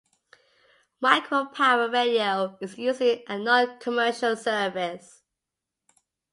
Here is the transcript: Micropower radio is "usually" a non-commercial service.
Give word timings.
Micropower 0.99 1.93
radio 1.93 2.57
is 2.59 2.75
"usually" 2.75 3.23
a 3.27 3.37
non-commercial 3.37 4.35
service. 4.35 5.21